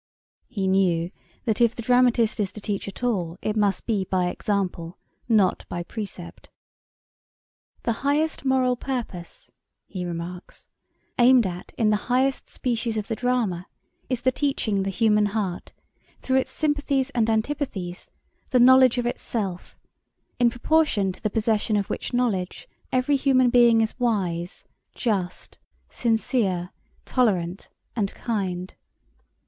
[0.47, 1.11] He knew
[1.45, 4.97] that if the dramatist is to teach at all it must be by example,
[5.29, 6.49] not by precept.
[7.83, 9.51] 'The highest moral purpose,'
[9.85, 10.69] he remarks,
[11.19, 13.67] 'aimed at in the highest species of the drama,
[14.09, 15.71] is the teaching the human heart,
[16.19, 18.09] through its sympathies and antipathies,
[18.49, 19.77] the knowledge of itself;
[20.39, 24.65] in proportion to the possession of which knowledge every human being is wise,
[24.95, 25.59] just,
[25.89, 26.71] sincere,
[27.05, 28.73] tolerant and kind.